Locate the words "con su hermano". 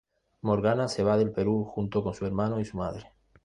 2.03-2.59